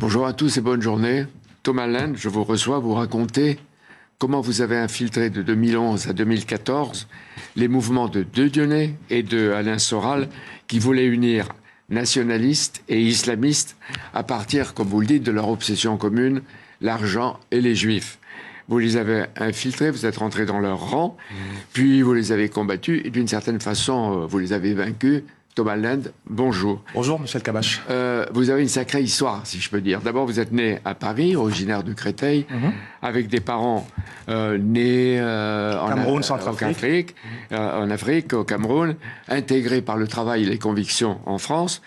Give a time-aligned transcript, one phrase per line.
[0.00, 1.26] Bonjour à tous et bonne journée.
[1.64, 3.58] Thomas Lind, je vous reçois vous raconter
[4.20, 7.08] comment vous avez infiltré de 2011 à 2014
[7.56, 10.28] les mouvements de Dieudonné et de Alain Soral
[10.68, 11.48] qui voulaient unir
[11.88, 13.76] nationalistes et islamistes
[14.14, 16.42] à partir, comme vous le dites, de leur obsession commune,
[16.80, 18.20] l'argent et les juifs.
[18.68, 21.16] Vous les avez infiltrés, vous êtes rentrés dans leur rang,
[21.72, 25.24] puis vous les avez combattus et d'une certaine façon, euh, vous les avez vaincus
[25.58, 26.84] Thomas Land, bonjour.
[26.94, 27.82] Bonjour, Michel Cabache.
[27.90, 30.00] Euh, vous avez une sacrée histoire, si je peux dire.
[30.00, 32.72] D'abord, vous êtes né à Paris, originaire de Créteil, mhm.
[33.02, 33.84] avec des parents
[34.28, 37.16] euh, nés euh, en Cameroun, Centrafrique,
[37.50, 38.94] en Afrique, au Cameroun,
[39.26, 41.82] intégrés par le travail et les convictions en France.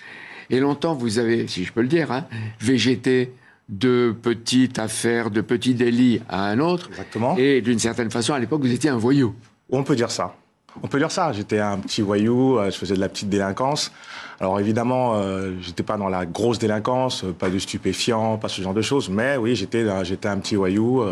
[0.50, 2.26] Et longtemps, vous avez, si je peux le dire, hein,
[2.60, 3.32] végété
[3.70, 6.90] de petites affaires, de petits délits à un autre.
[6.90, 7.38] Exactement.
[7.38, 9.34] Et d'une certaine façon, à l'époque, vous étiez un voyou.
[9.70, 10.36] On peut dire ça.
[10.84, 11.32] On peut dire ça.
[11.32, 13.92] J'étais un petit voyou, euh, je faisais de la petite délinquance.
[14.40, 18.62] Alors évidemment, euh, j'étais pas dans la grosse délinquance, euh, pas de stupéfiants, pas ce
[18.62, 19.10] genre de choses.
[19.10, 21.04] Mais oui, j'étais j'étais un petit voyou.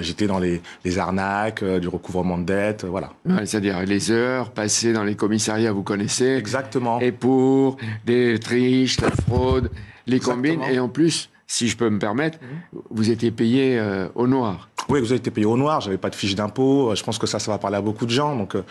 [0.00, 0.62] j'étais dans les,
[0.98, 3.10] arnaques, du recouvrement de dettes, voilà.
[3.44, 6.36] C'est-à-dire les heures passées dans les commissariats, vous connaissez.
[6.36, 7.00] Exactement.
[7.00, 9.70] Et pour des triches, la fraude,
[10.06, 12.82] les combines, et en plus, si je peux me permettre, mhm.
[12.90, 13.82] vous étiez payé
[14.14, 14.68] au noir.
[14.88, 16.90] Oui, vous avez été payé au noir, j'avais pas de fiche d'impôt.
[16.90, 18.36] Euh, je pense que ça, ça va parler à beaucoup de gens.
[18.36, 18.64] Donc, euh,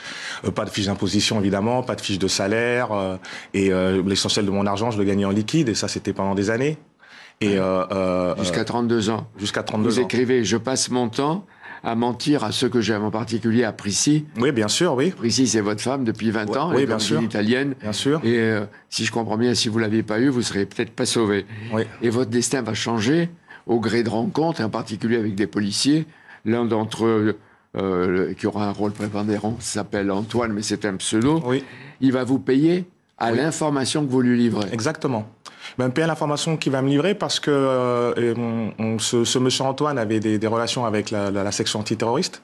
[0.46, 2.90] euh, pas de fiche d'imposition, évidemment, pas de fiche de salaire.
[3.54, 3.72] et
[4.06, 5.70] l'essentiel de mon argent, je le gagnais en liquide.
[5.70, 6.78] Et ça, c'était pendant des années.
[7.42, 7.58] Et
[8.40, 9.28] Jusqu'à 32 ans.
[9.38, 9.92] Jusqu'à 32 ans.
[9.92, 11.46] Vous écrivez «Je passe mon temps
[11.86, 14.26] à mentir à ceux que j'aime, en particulier à Prissy.
[14.38, 15.12] Oui, bien sûr, oui.
[15.12, 16.72] Prissy, c'est votre femme depuis 20 ans.
[16.74, 17.22] Oui, bien sûr.
[17.22, 17.76] italienne.
[17.82, 18.22] Bien sûr.
[18.24, 18.58] Et
[18.90, 21.46] si je comprends bien, si vous l'aviez pas eu, vous serez peut-être pas sauvé.
[21.74, 21.84] Oui.
[22.02, 23.30] Et votre destin va changer
[23.68, 26.06] au gré de rencontres, en particulier avec des policiers.
[26.46, 27.38] L'un d'entre eux,
[27.78, 31.42] euh, qui aura un rôle prépondérant, s'appelle Antoine, mais c'est un pseudo.
[31.46, 31.64] Oui.
[32.02, 32.86] Il va vous payer
[33.18, 34.68] à l'information que vous lui livrez.
[34.72, 35.26] Exactement.
[35.78, 39.98] Il va me payer l'information qu'il va me livrer parce que euh, ce, monsieur Antoine
[39.98, 42.42] avait des, relations avec la, section antiterroriste.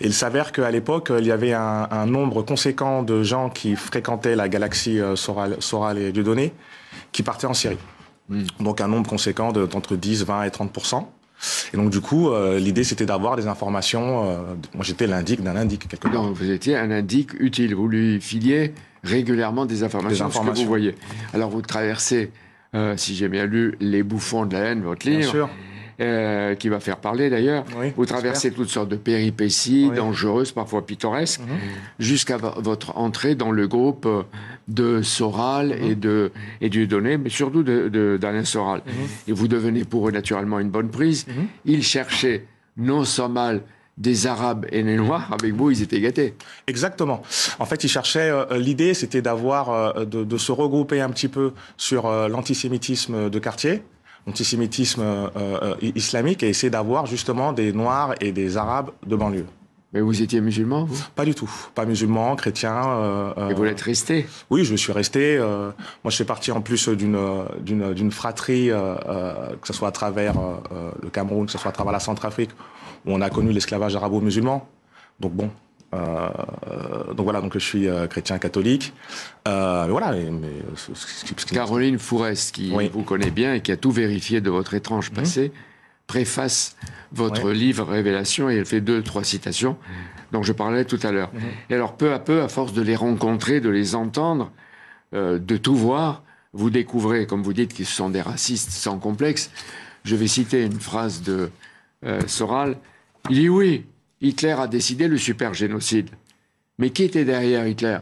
[0.00, 4.36] Et il s'avère qu'à l'époque, il y avait un, nombre conséquent de gens qui fréquentaient
[4.36, 6.52] la galaxie euh, Soral, Soral et Dieudonné
[7.12, 7.78] qui partaient en Syrie.
[8.28, 8.44] Hmm.
[8.60, 11.04] Donc un nombre conséquent d'entre 10, 20 et 30%
[11.72, 14.30] et donc, du coup, euh, l'idée, c'était d'avoir des informations.
[14.30, 14.36] Euh,
[14.74, 16.32] moi, j'étais l'indic d'un indic, quelque part.
[16.32, 17.74] vous étiez un indic utile.
[17.74, 20.52] Vous lui filiez régulièrement des informations, des informations.
[20.52, 20.94] que vous voyez.
[21.34, 22.30] Alors, vous traversez,
[22.74, 25.20] euh, si j'ai bien lu, les bouffons de la haine, votre livre.
[25.20, 25.48] Bien sûr.
[26.58, 27.64] Qui va faire parler d'ailleurs.
[27.96, 31.46] vous traversez toutes sortes de péripéties dangereuses, parfois pittoresques, mhm.
[32.00, 34.08] jusqu'à votre entrée dans le groupe
[34.68, 35.90] de Soral mhm.
[35.90, 38.82] et de et Dieudonné, mais surtout d'Alain de, Soral.
[38.86, 38.92] Mhm.
[39.28, 41.26] Et vous devenez pour eux naturellement une bonne prise.
[41.64, 42.46] Ils cherchaient
[42.76, 43.62] non sans mal
[43.98, 46.34] des Arabes et des Noirs, avec vous, ils étaient gâtés.
[46.66, 47.22] Exactement.
[47.58, 51.52] En fait, ils cherchaient, euh, l'idée, c'était d'avoir, de, de, se regrouper un petit peu
[51.76, 53.82] sur l'antisémitisme de quartier,
[54.26, 59.46] antisémitisme euh, euh, islamique et essayer d'avoir justement des Noirs et des Arabes de banlieue.
[59.92, 61.04] Mais vous étiez musulman, vous?
[61.14, 61.50] Pas du tout.
[61.74, 62.88] Pas musulman, chrétien.
[62.88, 64.26] Euh, et vous l'êtes resté?
[64.48, 65.38] Oui, je suis resté.
[65.38, 70.34] moi, je fais partie en plus d'une d'une fratrie, que ce soit à travers
[71.02, 72.50] le Cameroun, que ce soit à travers la Centrafrique,
[73.06, 74.66] où on a connu l'esclavage arabo-musulman.
[75.20, 75.50] Donc bon,
[75.94, 76.28] euh,
[77.14, 78.92] donc voilà, donc je suis euh, chrétien catholique.
[79.46, 80.12] Euh, voilà.
[80.12, 80.48] Mais,
[81.52, 85.16] Caroline Fourest, qui vous connaît bien et qui a tout vérifié de votre étrange mhm.
[85.16, 85.52] passé,
[86.12, 86.76] préface
[87.12, 89.78] votre livre Révélation et elle fait deux, trois citations
[90.30, 91.30] dont je parlais tout à l'heure.
[91.70, 94.52] Et alors, peu à peu, à force de les rencontrer, de les entendre,
[95.14, 96.22] de tout voir,
[96.52, 99.50] vous découvrez, comme vous dites, qu'ils sont des racistes sans complexe.
[100.04, 101.50] Je vais citer une phrase de
[102.26, 102.76] Soral.
[103.30, 103.86] Il dit oui,
[104.20, 106.10] Hitler a décidé le super génocide.
[106.78, 108.00] Mais qui était derrière Hitler?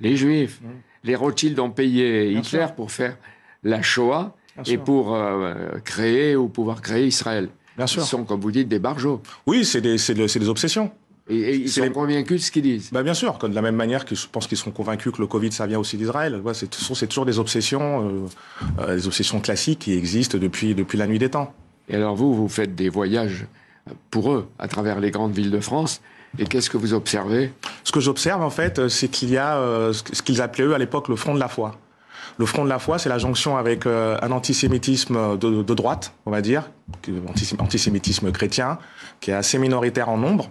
[0.00, 0.60] Les Juifs.
[1.04, 3.16] Les Rothschild ont payé Hitler pour faire
[3.62, 4.36] la Shoah
[4.66, 5.54] et pour euh,
[5.84, 7.48] créer ou pouvoir créer Israël.
[7.76, 8.02] Bien sûr.
[8.02, 9.22] Ils sont, comme vous dites, des barjots.
[9.46, 10.90] Oui, c'est des, des, obsessions.
[11.28, 12.90] Et, ils sont convaincus de ce qu'ils disent.
[12.92, 15.26] Bah bien sûr, de la même manière que je pense qu'ils sont convaincus que le
[15.26, 16.36] Covid, ça vient aussi d'Israël.
[16.44, 16.68] Ouais, c'est
[17.06, 21.30] toujours des obsessions, euh, euh, des obsessions classiques qui existent depuis, depuis la nuit des
[21.30, 21.54] temps.
[21.88, 23.46] Et alors vous, vous faites des voyages
[24.10, 26.00] pour eux à travers les grandes villes de France.
[26.38, 27.52] Et qu'est-ce que vous observez?
[27.84, 30.78] Ce que j'observe, en fait, c'est qu'il y a euh, ce qu'ils appelaient eux à
[30.78, 31.78] l'époque le front de la foi.
[32.38, 36.30] Le front de la foi, c'est la jonction avec euh, un antisémitisme de, droite, on
[36.30, 36.70] va dire,
[37.58, 38.78] antisémitisme chrétien,
[39.20, 40.50] qui est assez minoritaire en nombre,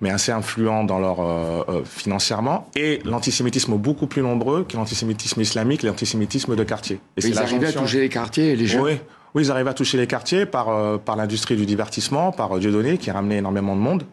[0.00, 5.40] mais assez influent dans leur euh, financièrement, et l'antisémitisme beaucoup plus nombreux, qui est l'antisémitisme
[5.40, 7.00] islamique, l'antisémitisme de quartier.
[7.16, 8.82] Et ils arrivaient à toucher les quartiers et les jeunes.
[8.82, 8.98] Oui,
[9.34, 12.60] oui, ils arrivent à toucher les quartiers par, euh, par l'industrie du divertissement, par euh,
[12.60, 14.04] Dieudonné, qui ramenait énormément de monde,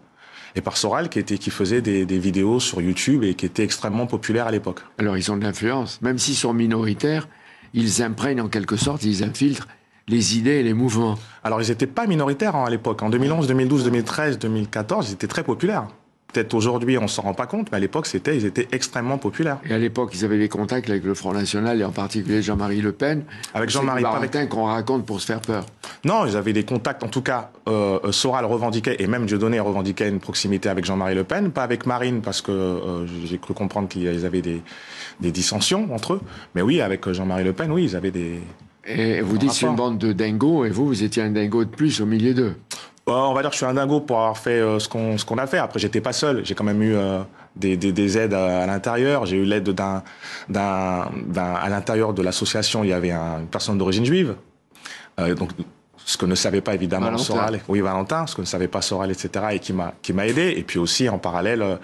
[0.55, 3.63] et par Soral, qui, était, qui faisait des, des vidéos sur YouTube et qui était
[3.63, 4.79] extrêmement populaire à l'époque.
[4.97, 6.01] Alors, ils ont de l'influence.
[6.01, 7.27] Même s'ils sont minoritaires,
[7.73, 9.67] ils imprègnent en quelque sorte, ils infiltrent
[10.07, 11.17] les idées et les mouvements.
[11.43, 13.03] Alors, ils n'étaient pas minoritaires hein, à l'époque.
[13.03, 15.87] En 2011, 2012, 2013, 2014, ils étaient très populaires.
[16.35, 19.17] Peut-être aujourd'hui, on ne s'en rend pas compte, mais à l'époque, c'était, ils étaient extrêmement
[19.17, 19.59] populaires.
[19.69, 22.81] Et à l'époque, ils avaient des contacts avec le Front National, et en particulier Jean-Marie
[22.81, 23.23] Le Pen.
[23.53, 25.65] Avec Jean-Marie Le Pen qu'on raconte pour se faire peur.
[26.03, 27.03] Non, ils avaient des contacts.
[27.03, 31.23] En tout cas, euh, Soral revendiquait, et même Dieudonné revendiquait une proximité avec Jean-Marie Le
[31.23, 34.61] Pen, pas avec Marine, parce que euh, j'ai cru comprendre qu'ils avaient des,
[35.21, 36.21] des dissensions entre eux.
[36.53, 38.41] Mais oui, avec Jean-Marie Le Pen, oui, ils avaient des,
[38.85, 41.69] et vous dites c'est une bande de dingos, et vous, vous étiez un dingo de
[41.69, 42.55] plus au milieu d'eux.
[43.07, 45.47] On va dire que je suis un dingo pour avoir fait euh, ce qu'on a
[45.47, 45.57] fait.
[45.57, 46.45] Après, j'étais pas seul.
[46.45, 47.19] J'ai quand même eu euh,
[47.55, 49.25] des, des, des, aides à, l'intérieur.
[49.25, 50.03] J'ai eu l'aide d'un
[50.55, 52.83] à l'intérieur de l'association.
[52.83, 54.35] Il y avait une personne d'origine juive.
[55.19, 55.51] Euh, donc
[56.05, 59.11] ce que ne savait pas évidemment Soral, oui Valentin, ce que ne savait pas Soral,
[59.11, 59.45] etc.
[59.53, 60.53] et qui m'a qui m'a aidé.
[60.55, 61.77] Et puis aussi en parallèle euh,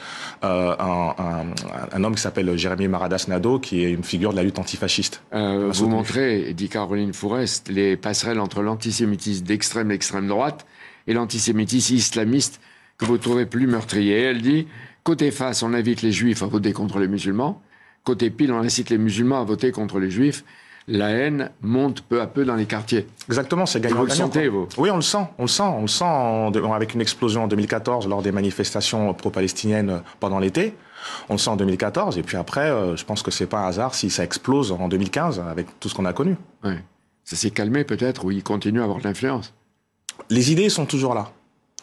[0.43, 1.45] un, un,
[1.91, 5.23] un, homme qui s'appelle Jérémy Maradas Nado, qui est une figure de la lutte antifasciste.
[5.33, 10.65] Euh, vous montrez, dit Caroline Fourest, les passerelles entre l'antisémitisme d'extrême extrême droite
[11.07, 12.61] et l'antisémitisme islamiste
[12.97, 14.21] que vous trouvez plus meurtrier.
[14.21, 14.67] Elle dit
[15.03, 17.61] côté face, on invite les juifs à voter contre les musulmans.
[18.03, 20.43] Côté pile, on incite les musulmans à voter contre les juifs
[20.87, 23.07] la haine monte peu à peu dans les quartiers.
[23.27, 23.97] Exactement, c'est gagnant.
[23.97, 24.67] Vous le sentez, vous?
[24.77, 26.05] Oui, on le sent, on le sent, on le sent
[26.73, 30.75] avec une explosion en 2014 lors des manifestations pro-palestiniennes pendant l'été.
[31.29, 33.67] On le sent en 2014, et puis après, euh, je pense que c'est pas un
[33.67, 36.35] hasard si ça explose en 2015 avec tout ce qu'on a connu.
[36.63, 36.73] Oui.
[37.23, 39.53] Ça s'est calmé peut-être, ou il continue à avoir de l'influence
[40.29, 41.31] Les idées sont toujours là.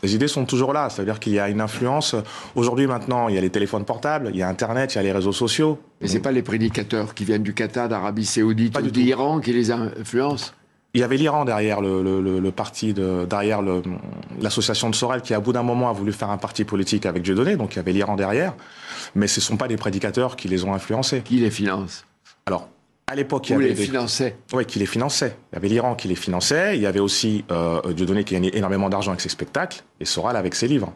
[0.02, 2.14] Les idées sont toujours là, c'est-à-dire qu'il y a une influence.
[2.55, 5.02] Aujourd'hui, maintenant, il y a les téléphones portables, il y a Internet, il y a
[5.02, 5.79] les réseaux sociaux.
[6.00, 9.73] Mais c'est pas les prédicateurs qui viennent du Qatar, d'Arabie Saoudite ou d'Iran qui les
[9.73, 10.52] influencent
[10.94, 13.61] il y avait l'Iran derrière le, parti de, derrière
[14.40, 17.23] l'association de Sorel qui, à bout d'un moment, a voulu faire un parti politique avec
[17.23, 18.55] Dieudonné, donc il y avait l'Iran derrière.
[19.14, 21.20] Mais ce ne sont pas des prédicateurs qui les ont influencés.
[21.20, 22.05] Qui les finance
[22.46, 22.69] Alors,
[23.08, 24.37] à l'époque, il y avait les finançait.
[24.52, 25.34] Oui, qui les finançait.
[25.50, 26.76] Il y avait l'Iran qui les finançait.
[26.76, 30.37] Il y avait aussi euh, Dieudonné qui gagnait énormément d'argent avec ses spectacles et Soral
[30.37, 30.93] avec ses livres.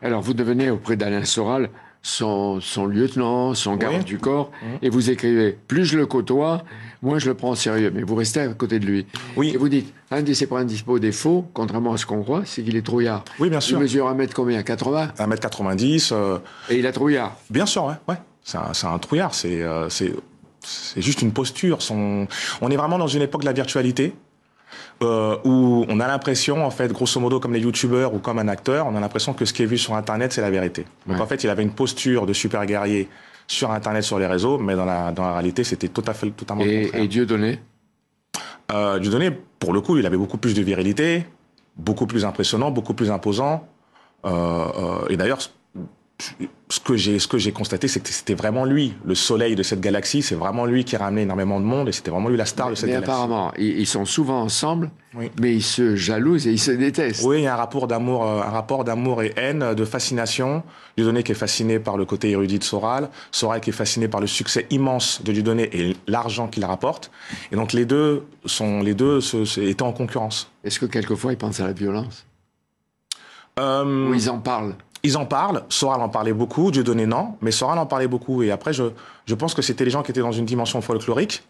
[0.00, 1.70] Alors, vous devenez auprès d'Alain Soral
[2.02, 4.66] son, son, lieutenant, son garde du corps, mmh.
[4.82, 6.62] et vous écrivez plus je le côtoie,
[7.02, 7.90] moins je le prends au sérieux.
[7.92, 9.06] Mais vous restez à côté de lui.
[9.36, 9.50] Oui.
[9.52, 12.76] Et vous dites un de ses principaux défauts, contrairement à ce qu'on croit, c'est qu'il
[12.76, 13.24] est trouillard.
[13.40, 13.78] Oui, bien sûr.
[13.78, 14.62] Il mesure 1 mètre combien?
[14.62, 16.12] 80 1 mètre 90.
[16.12, 16.38] Euh,
[16.70, 17.36] et il a trouillard.
[17.50, 17.94] Bien sûr, ouais.
[18.06, 18.16] ouais.
[18.44, 19.34] C'est un, un, trouillard.
[19.34, 19.88] C'est euh,
[20.66, 21.82] c'est juste une posture.
[21.82, 22.26] Son...
[22.60, 24.14] On est vraiment dans une époque de la virtualité.
[25.02, 28.48] Euh, où on a l'impression, en fait, grosso modo, comme les youtubeurs ou comme un
[28.48, 30.86] acteur, on a l'impression que ce qui est vu sur Internet, c'est la vérité.
[31.06, 33.08] Donc en fait, il avait une posture de super guerrier
[33.46, 36.30] sur Internet, sur les réseaux, mais dans la, dans la réalité, c'était tout à fait
[36.30, 37.60] totalement Et, et Dieu donné
[38.72, 41.26] euh, Dieu donné, pour le coup, il avait beaucoup plus de virilité,
[41.76, 43.68] beaucoup plus impressionnant, beaucoup plus imposant.
[44.24, 45.38] Euh et d'ailleurs,
[46.68, 48.94] ce que j'ai ce que j'ai constaté c'est que c'était vraiment lui.
[49.04, 51.92] Le soleil de cette galaxie c'est vraiment lui qui a ramené énormément de monde et
[51.92, 53.10] c'était vraiment lui la star de cette mais galaxie.
[53.12, 54.90] apparemment ils sont souvent ensemble
[55.38, 57.22] mais ils se jalousent et ils se détestent.
[57.24, 60.62] Oui il y a un rapport d'amour euh, un rapport d'amour et haine de fascination.
[60.96, 64.20] Dieudonné qui est fasciné par le côté érudit de Soral Soral qui est fasciné par
[64.20, 67.10] le succès immense de Dieudonné et l'argent qu'il rapporte.
[67.52, 70.50] Et donc les deux sont les deux se, étaient en concurrence.
[70.64, 72.24] Est-ce que quelquefois ils pensent à la violence?
[73.58, 74.10] Euh...
[74.10, 74.74] ou ils en parlent?
[75.06, 78.42] Ils en parlent, Soral en parlait beaucoup, Dieudonné non, mais Soral en parlait beaucoup.
[78.42, 78.84] Et après, je,
[79.24, 81.42] je pense que c'était les gens qui étaient dans une dimension folklorique,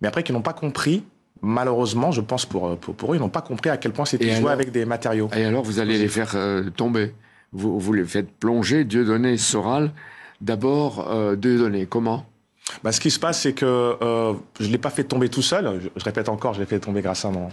[0.00, 1.04] mais après qui n'ont pas compris,
[1.42, 4.50] malheureusement, je pense pour, pour, eux, ils n'ont pas compris à quel point c'était joué
[4.50, 5.28] avec des matériaux.
[5.36, 7.14] Et alors, vous allez les faire euh, tomber.
[7.52, 9.92] Vous, vous les faites plonger, Dieudonné, Soral.
[10.40, 12.26] D'abord, euh, Dieudonné, comment?
[12.82, 13.64] Bah, ce qui se passe, c'est que
[14.02, 15.80] euh, je ne l'ai pas fait tomber tout seul.
[15.96, 17.48] Je, répète encore, je l'ai fait tomber grâce à mon,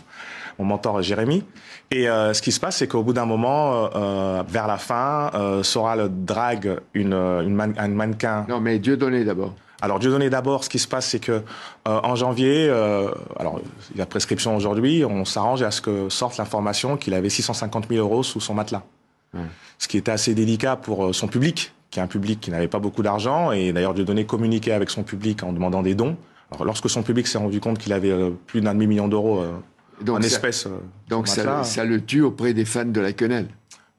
[0.60, 1.44] mon mentor Jérémy.
[1.92, 5.32] Et euh, ce qui se passe, c'est qu'au bout d'un moment, euh, vers la fin,
[5.34, 8.46] euh, Soral drague une, une un mannequin.
[8.50, 9.54] Non, mais Dieu donné d'abord.
[9.84, 11.42] Alors Dieu donné d'abord, ce qui se passe, c'est que euh,
[11.86, 13.60] en janvier, euh, alors
[13.92, 17.90] il y a prescription aujourd'hui, on s'arrange à ce que sorte l'information qu'il avait 650
[17.90, 18.84] 000 euros sous son matelas.
[19.80, 22.80] Ce qui était assez délicat pour son public, qui est un public qui n'avait pas
[22.80, 23.52] beaucoup d'argent.
[23.52, 26.16] Et d'ailleurs, Dieudonné communiquait avec son public en demandant des dons.
[26.52, 28.14] Alors, lorsque son public s'est rendu compte qu'il avait
[28.46, 29.44] plus d'un demi-million d'euros
[30.02, 30.66] donc en espèces.
[30.66, 33.48] Euh, donc ça, ça, le tue auprès des fans de la quenelle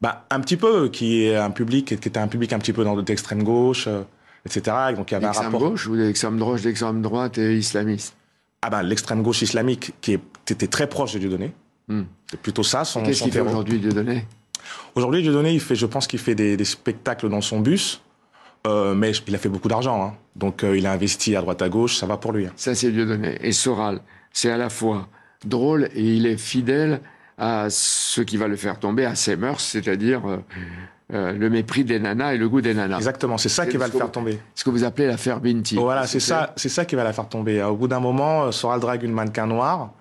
[0.01, 2.85] bah, Un petit peu, qui est un public qui était un public un petit peu
[2.85, 4.03] dans l'extrême gauche, euh,
[4.47, 4.77] etc.
[4.97, 5.61] Donc il y avait un rapport.
[5.61, 8.17] gauche ou l'extrême droite, l'extrême droite et islamiste?
[8.63, 11.53] Ah ben l'extrême gauche islamique qui était très proche de Dieudonné.
[11.89, 12.05] Hmm.
[12.31, 13.03] C'est plutôt ça son.
[13.03, 14.27] Qu'est-ce qu'il fait aujourd'hui Dieudonné?
[14.95, 18.01] Aujourd'hui Dieudonné, il fait, je pense qu'il fait des, spectacles dans son bus.
[18.67, 20.15] Euh, mais il a fait beaucoup d'argent, hein.
[20.37, 22.47] donc il a investi à droite à gauche, ça va pour lui.
[22.47, 22.53] Hein.
[22.57, 23.37] Ça c'est Dieudonné.
[23.43, 24.01] Et Soral,
[24.33, 25.07] c'est à la fois
[25.47, 27.01] drôle et il est fidèle
[27.39, 30.39] à ce qui va le faire tomber, à ses mœurs, c'est-à-dire euh,
[31.13, 32.97] euh, le mépris des nanas et le goût des nanas.
[32.97, 34.39] Exactement, c'est ça qui va le faire tomber.
[34.55, 35.77] Ce que vous appelez l'affaire Binti.
[35.77, 37.63] Voilà, c'est ça, c'est ça qui va la faire tomber.
[37.63, 39.93] Au bout d'un moment, Soral drague une mannequin noire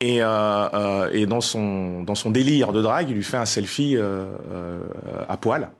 [0.00, 3.98] Et, et dans, son, dans son délire de drague, il lui fait un selfie
[5.28, 5.70] à poil,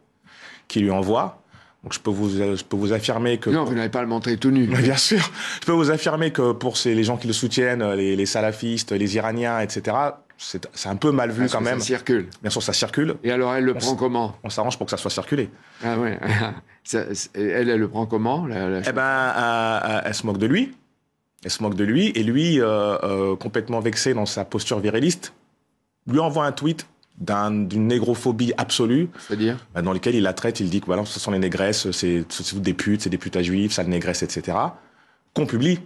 [0.68, 1.39] qu'il lui envoie.
[1.82, 3.48] Donc je peux vous, je peux vous affirmer que...
[3.48, 4.66] Non, vous n'allez pas le montrer tout nu.
[4.66, 5.30] bien sûr.
[5.60, 8.92] Je peux vous affirmer que pour ces, les gens qui le soutiennent, les, les salafistes,
[8.92, 9.96] les Iraniens, etc.,
[10.40, 11.80] c'est un peu mal vu quand même.
[11.80, 12.28] Ça circule.
[12.40, 13.14] Bien sûr, ça circule.
[13.22, 14.36] Et alors, elle le prend comment?
[14.42, 15.50] On s'arrange pour que ça soit circulé.
[15.84, 16.18] Ah ouais.
[17.34, 20.74] elle, elle le prend comment Eh ben, euh, euh, elle se moque de lui.
[21.44, 22.08] Elle se moque de lui.
[22.14, 25.34] Et lui, euh, complètement vexé dans sa posture viriliste,
[26.06, 26.86] lui envoie un tweet
[27.20, 29.10] d'une négrophobie absolue.
[29.18, 31.90] C'est-à-dire bah, Dans lequel il la traite, il dit que voilà, ce sont les négresses,
[31.90, 32.24] c'est
[32.54, 34.56] des putes, c'est des putes à juifs, ça négresse, etc.
[35.34, 35.80] Qu'on publie.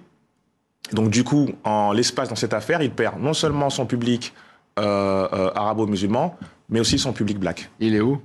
[0.93, 4.33] Donc du coup, en l'espace dans cette affaire, il perd non seulement son public
[4.79, 6.37] euh, euh, arabo-musulman,
[6.69, 7.71] mais aussi son public black.
[7.81, 8.21] Il est où?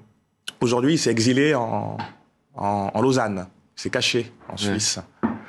[0.61, 1.97] Aujourd'hui, il s'est exilé en,
[2.55, 3.47] en, Lausanne.
[3.77, 4.99] Il s'est caché en Suisse.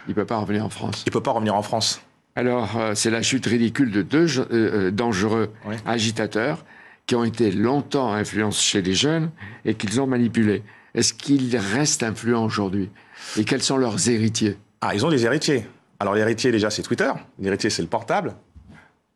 [0.09, 1.03] Il peut pas revenir en France.
[1.07, 2.01] Il peut pas revenir en France.
[2.37, 5.53] Alors, euh, c'est la chute ridicule de deux dangereux
[5.85, 6.65] agitateurs
[7.11, 9.33] qui ont été longtemps influencés chez les jeunes
[9.65, 10.63] et qu'ils ont manipulés.
[10.95, 12.89] Est-ce qu'ils restent influents aujourd'hui?
[13.37, 14.57] Et quels sont leurs héritiers?
[14.81, 15.67] Ah, ils ont des héritiers.
[15.99, 17.11] Alors l'héritier, déjà, c'est Twitter.
[17.41, 18.37] L'héritier, c'est le portable.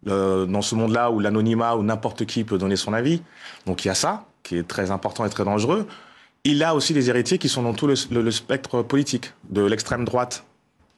[0.04, 3.22] dans ce monde-là où l'anonymat, ou n'importe qui peut donner son avis.
[3.64, 5.86] Donc il y a ça, qui est très important et très dangereux.
[6.42, 10.44] Il a aussi des héritiers qui sont dans tout le spectre politique, de l'extrême droite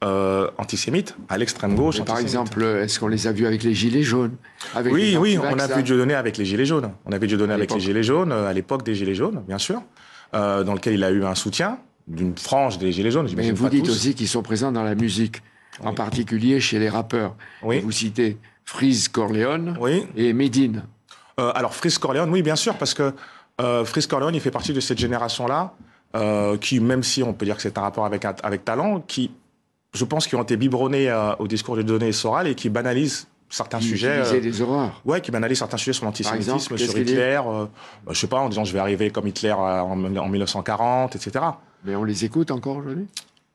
[0.04, 2.02] euh, antisémites à l'extrême gauche.
[2.02, 4.36] Par exemple, est-ce qu'on les a vus avec les Gilets jaunes
[4.84, 6.92] Oui, oui, on a vu Dieudonné avec les Gilets jaunes.
[7.06, 9.56] On a vu Dieudonné avec les Gilets jaunes, euh, à l'époque des Gilets jaunes, bien
[9.56, 9.82] sûr,
[10.34, 13.26] euh, dans lequel il a eu un soutien d'une frange des Gilets jaunes.
[13.36, 15.42] Mais vous dites aussi qu'ils sont présents dans la musique,
[15.82, 17.34] en particulier chez les rappeurs.
[17.62, 17.80] Oui.
[17.80, 18.36] Vous citez
[18.66, 20.06] Freeze Corleone oui.
[20.14, 20.84] et Medine.
[21.40, 23.14] Euh, alors Freeze Corleone, oui, bien sûr, parce que
[23.86, 25.72] Freeze Corleone, il fait partie de cette génération-là,
[26.60, 29.30] qui, même si on peut dire que c'est un rapport avec, avec talent, qui
[29.96, 33.26] je pense, qui ont été biberonnés euh, au discours de données Soral et qui banalisent
[33.48, 34.22] certains sujets.
[34.28, 35.00] Qui euh, des horreurs.
[35.04, 37.40] Ouais, qui banalisent certains sujets sur l'antisémitisme, sur Hitler.
[37.44, 37.66] Euh,
[38.04, 41.44] bah, je sais pas, en disant je vais arriver comme Hitler en, 1940, etc.
[41.84, 43.06] Mais on les écoute encore aujourd'hui?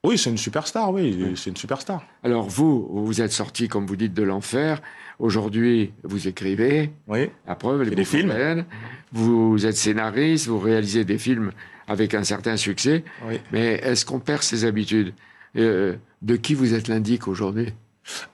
[0.03, 2.01] Oui, c'est une superstar, oui, c'est une superstar.
[2.23, 4.81] Alors vous, vous êtes sorti, comme vous dites, de l'enfer.
[5.19, 6.91] Aujourd'hui, vous écrivez.
[7.07, 7.29] Oui.
[7.45, 8.65] À preuve, les des films.
[9.11, 11.51] Vous êtes scénariste, vous réalisez des films
[11.87, 13.03] avec un certain succès.
[13.27, 13.39] Oui.
[13.51, 15.13] Mais est-ce qu'on perd ses habitudes?
[15.57, 17.73] Euh, de qui vous êtes l'indique aujourd'hui?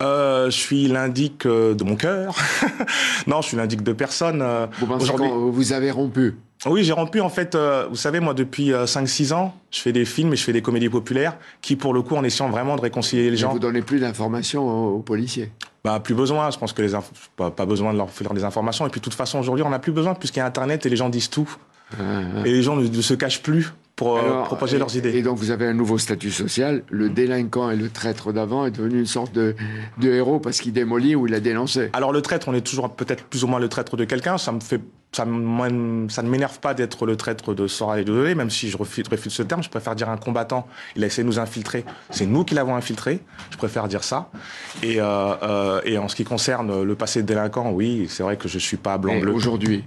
[0.01, 2.35] Euh, je suis l'indique euh, de mon cœur.
[3.27, 4.43] non, je suis l'indique de personne.
[4.79, 6.35] vous vous avez rompu?
[6.65, 7.55] Oui, j'ai rompu en fait.
[7.89, 10.89] vous savez, moi, depuis 5-6 ans, je fais des films et je fais des comédies
[10.89, 13.51] populaires qui, pour le coup, en essayant vraiment de réconcilier les gens.
[13.51, 15.51] Vous donnez plus d'informations aux, policiers
[15.83, 16.49] bah, plus besoin.
[16.49, 16.93] Je pense que les
[17.35, 18.87] pas, pas, besoin de leur faire des informations.
[18.87, 20.89] Et puis, de toute façon, aujourd'hui, on n'a plus besoin puisqu'il y a Internet et
[20.89, 21.49] les gens disent tout.
[22.43, 25.17] Et les gens ne se cachent plus pour euh, proposer leurs idées.
[25.17, 26.83] Et donc vous avez un nouveau statut social.
[26.89, 29.55] Le délinquant et le traître d'avant est devenu une sorte de,
[29.97, 31.89] de héros parce qu'il démolit ou il a dénoncé.
[31.93, 34.37] Alors le traître, on est toujours peut-être plus ou moins le traître de quelqu'un.
[34.37, 38.13] Ça me fait, ça, ça ne m'énerve pas d'être le traître de Sora et de
[38.13, 39.63] Dolé, même si je refuse, refuse, ce terme.
[39.63, 40.67] Je préfère dire un combattant.
[40.95, 41.83] Il a essayé de nous infiltrer.
[42.11, 43.19] C'est nous qui l'avons infiltré.
[43.49, 44.29] Je préfère dire ça.
[44.83, 45.05] Et, euh,
[45.41, 48.59] euh, et en ce qui concerne le passé de délinquant, oui, c'est vrai que je
[48.59, 49.33] suis pas blanc-bleu.
[49.33, 49.83] Aujourd'hui,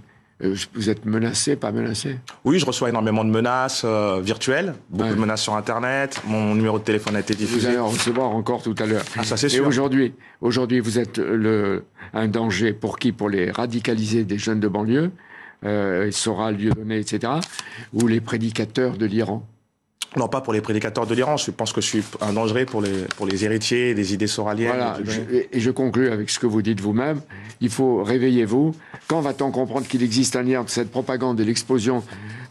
[0.75, 2.19] vous êtes menacé, pas menacé?
[2.45, 6.23] Oui, je reçois énormément de menaces euh, virtuelles, beaucoup de menaces sur Internet.
[6.27, 7.61] Mon numéro de téléphone a été diffusé.
[7.61, 9.05] Vous allez en recevoir encore tout à l'heure.
[9.19, 9.65] Ah, ça c'est sûr.
[9.65, 13.13] Et aujourd'hui, aujourd'hui, vous êtes le, un danger pour qui?
[13.13, 15.11] Pour les radicaliser des jeunes de banlieue,
[15.65, 17.35] euh, Sora, donné, etc.,
[17.93, 19.47] ou les prédicateurs de l'Iran?
[20.17, 21.37] Non, pas pour les prédicateurs de l'Iran.
[21.37, 24.73] Je pense que je suis un danger pour les, pour les héritiers des idées soraliennes.
[24.73, 24.99] Voilà,
[25.53, 27.21] et je conclue avec ce que vous dites vous-même.
[27.61, 28.75] Il faut réveillez-vous.
[29.07, 32.03] Quand va-t-on comprendre qu'il existe un lien entre cette propagande et l'explosion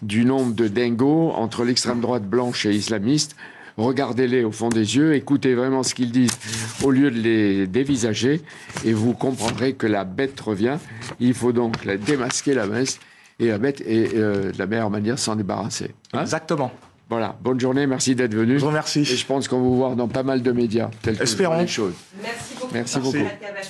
[0.01, 3.35] du nombre de dingos entre l'extrême droite blanche et islamiste?
[3.75, 6.37] Regardez-les au fond des yeux, écoutez vraiment ce qu'ils disent
[6.83, 8.41] au lieu de les dévisager,
[8.83, 10.77] et vous comprendrez que la bête revient.
[11.21, 12.99] Il faut donc la démasquer, la bête,
[13.39, 15.91] et la bête, et euh, de la meilleure manière s'en débarrasser.
[16.11, 16.23] Hein?
[16.23, 16.73] Exactement.
[17.09, 18.59] Voilà, bonne journée, merci d'être venu.
[18.59, 18.99] Je vous remercie.
[18.99, 20.91] Et je pense qu'on va vous voir dans pas mal de médias.
[21.19, 21.59] Espérons.
[21.59, 21.95] Les choses.
[22.21, 22.73] Merci beaucoup.
[22.73, 23.17] Merci, beaucoup.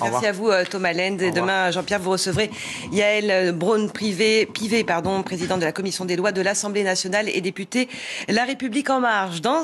[0.01, 1.19] Merci à vous, euh, Thomas Lend.
[1.19, 2.51] Et demain, Jean-Pierre, vous recevrez
[2.91, 7.39] Yael euh, Braun-Pivet, Pivet, pardon, président de la commission des lois de l'Assemblée nationale et
[7.39, 7.87] député
[8.27, 9.39] La République en marche.
[9.39, 9.63] Dans